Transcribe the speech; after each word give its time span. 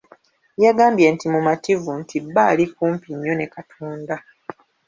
Yagambye 0.65 1.07
nti 1.13 1.25
mumativu 1.33 1.89
nti 2.01 2.15
bba 2.25 2.43
ali 2.51 2.65
kumpi 2.75 3.09
nnyo 3.13 3.33
ne 3.35 3.45
Katonda. 3.55 4.15